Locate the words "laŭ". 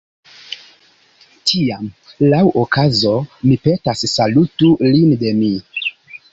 2.33-2.41